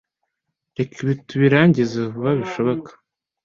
[0.77, 2.89] Reka ibi tubirangize vuba bishoboka.